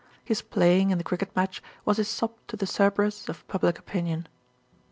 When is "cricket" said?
1.03-1.29